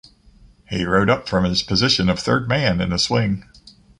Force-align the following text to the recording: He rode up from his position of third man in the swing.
He 0.67 0.83
rode 0.83 1.11
up 1.11 1.29
from 1.29 1.43
his 1.43 1.61
position 1.61 2.09
of 2.09 2.17
third 2.17 2.49
man 2.49 2.81
in 2.81 2.89
the 2.89 2.97
swing. 2.97 3.45